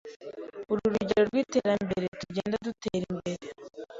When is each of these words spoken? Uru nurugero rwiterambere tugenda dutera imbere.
Uru 0.69 0.79
nurugero 0.85 1.21
rwiterambere 1.29 2.05
tugenda 2.21 2.55
dutera 2.65 3.05
imbere. 3.13 3.45